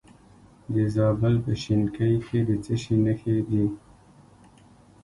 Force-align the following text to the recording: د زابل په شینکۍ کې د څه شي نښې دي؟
د 0.73 0.75
زابل 0.95 1.33
په 1.45 1.51
شینکۍ 1.61 2.13
کې 2.27 2.39
د 2.49 2.51
څه 2.63 2.73
شي 2.81 2.95
نښې 3.05 3.37
دي؟ 3.49 3.65